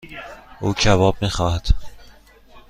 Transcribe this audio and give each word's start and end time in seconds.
او 0.61 0.73
کباب 0.73 1.15
میخواهد. 1.21 1.67